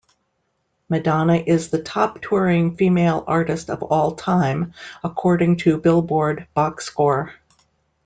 [0.89, 7.33] Madonna is the top touring female artist of all time according to "Billboard" Boxscore.